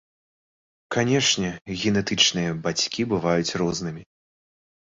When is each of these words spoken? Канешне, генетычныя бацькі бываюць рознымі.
Канешне, 0.95 1.49
генетычныя 1.83 2.57
бацькі 2.65 3.07
бываюць 3.15 3.55
рознымі. 3.65 4.03